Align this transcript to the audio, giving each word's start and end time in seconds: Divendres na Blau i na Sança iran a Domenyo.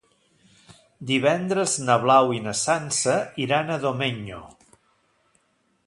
Divendres 1.09 1.75
na 1.89 1.97
Blau 2.05 2.33
i 2.37 2.41
na 2.47 2.55
Sança 2.63 3.19
iran 3.47 3.71
a 3.71 3.79
Domenyo. 3.87 4.41